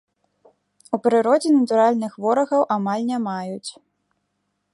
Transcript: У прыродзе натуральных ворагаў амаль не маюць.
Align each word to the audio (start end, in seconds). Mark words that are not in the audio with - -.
У 0.97 0.99
прыродзе 1.03 1.49
натуральных 1.59 2.11
ворагаў 2.25 2.61
амаль 2.77 3.05
не 3.11 3.19
маюць. 3.31 3.71